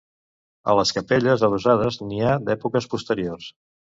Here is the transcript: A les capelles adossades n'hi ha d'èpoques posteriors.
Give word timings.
A 0.71 0.73
les 0.79 0.93
capelles 0.97 1.43
adossades 1.49 2.01
n'hi 2.07 2.23
ha 2.29 2.33
d'èpoques 2.47 2.91
posteriors. 2.95 3.53